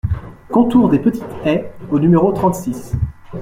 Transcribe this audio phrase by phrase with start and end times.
[0.49, 2.93] Contour des Petites Haies au numéro trente-six